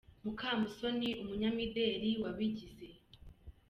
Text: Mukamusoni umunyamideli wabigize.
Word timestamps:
Mukamusoni 0.23 1.07
umunyamideli 1.23 2.09
wabigize. 2.23 2.87